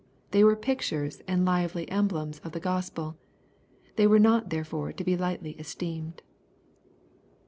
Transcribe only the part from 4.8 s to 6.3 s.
to be lightly esteemed.